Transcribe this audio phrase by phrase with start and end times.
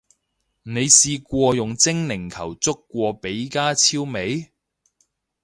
[0.63, 4.51] 你試過用精靈球捉過比加超未？